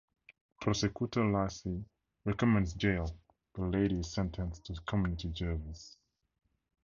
Prosecutor 0.59 1.23
Lassie 1.27 1.85
recommends 2.25 2.73
jail 2.73 3.15
but 3.53 3.67
Lady 3.67 3.99
is 3.99 4.11
sentenced 4.11 4.65
to 4.65 4.73
community 4.87 5.31
service. 5.31 5.95